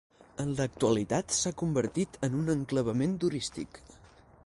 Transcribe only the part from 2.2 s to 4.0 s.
en un enclavament turístic.